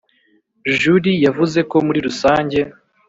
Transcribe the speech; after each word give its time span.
julie 0.79 1.21
yavuze 1.25 1.59
ko 1.69 1.75
muri 1.85 1.99
rusange 2.07 2.59